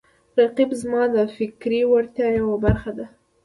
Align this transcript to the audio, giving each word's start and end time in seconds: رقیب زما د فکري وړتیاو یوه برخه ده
رقیب 0.39 0.69
زما 0.81 1.03
د 1.15 1.17
فکري 1.35 1.81
وړتیاو 1.91 2.35
یوه 2.39 2.55
برخه 2.65 2.91
ده 2.97 3.05